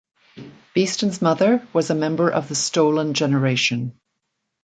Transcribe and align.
Beetson's 0.73 1.21
mother 1.21 1.67
was 1.73 1.91
a 1.91 1.93
member 1.93 2.31
of 2.31 2.49
the 2.49 2.55
Stolen 2.55 3.13
Generation. 3.13 3.99